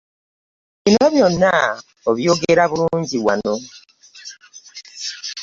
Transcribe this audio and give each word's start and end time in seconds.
Bino 0.83 1.05
byonna 1.13 1.53
obyogera 2.09 2.63
bulungi 2.71 3.17
wano. 3.25 3.55